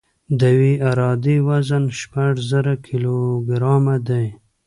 [0.39, 4.25] د یوې عرادې وزن شپږ زره کیلوګرام دی